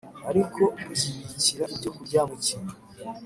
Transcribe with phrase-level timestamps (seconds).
[0.29, 0.61] ariko
[0.91, 2.55] byibikira ibyokurya mu cyi